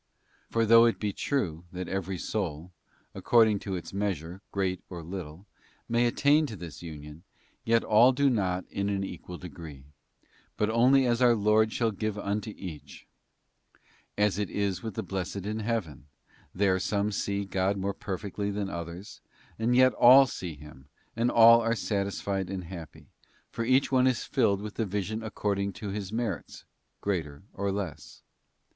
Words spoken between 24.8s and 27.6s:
vision according to his merits, greater